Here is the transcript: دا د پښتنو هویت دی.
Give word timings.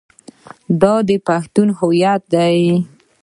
دا 0.81 0.93
د 1.07 1.09
پښتنو 1.27 1.73
هویت 1.79 2.21
دی. 2.33 2.55